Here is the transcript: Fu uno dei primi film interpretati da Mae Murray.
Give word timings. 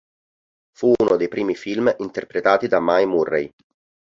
Fu 0.75 0.91
uno 0.97 1.15
dei 1.15 1.27
primi 1.27 1.53
film 1.53 1.95
interpretati 1.99 2.67
da 2.67 2.79
Mae 2.79 3.05
Murray. 3.05 3.51